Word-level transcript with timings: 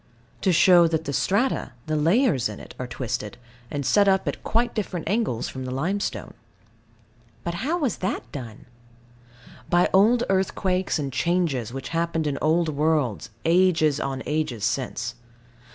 To 0.41 0.51
show 0.51 0.87
that 0.87 1.05
the 1.05 1.13
strata, 1.13 1.73
the 1.85 1.95
layers 1.95 2.49
in 2.49 2.59
it, 2.59 2.73
are 2.79 2.87
twisted, 2.87 3.37
and 3.69 3.85
set 3.85 4.07
up 4.07 4.27
at 4.27 4.43
quite 4.43 4.73
different 4.73 5.07
angles 5.07 5.47
from 5.47 5.63
the 5.63 5.69
limestone. 5.69 6.33
But 7.43 7.53
how 7.61 7.77
was 7.77 7.97
that 7.97 8.23
done? 8.31 8.65
By 9.69 9.91
old 9.93 10.23
earthquakes 10.27 10.97
and 10.97 11.13
changes 11.13 11.71
which 11.71 11.89
happened 11.89 12.25
in 12.25 12.39
old 12.41 12.69
worlds, 12.69 13.29
ages 13.45 13.99
on 13.99 14.23
ages 14.25 14.63
since. 14.65 15.13